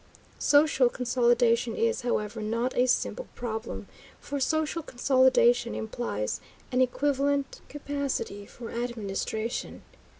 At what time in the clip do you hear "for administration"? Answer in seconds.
8.47-9.83